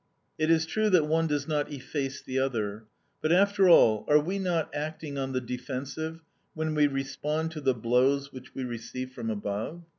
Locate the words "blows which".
7.75-8.55